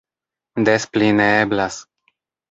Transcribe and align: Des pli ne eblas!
Des 0.69 0.87
pli 0.95 1.09
ne 1.19 1.27
eblas! 1.41 1.77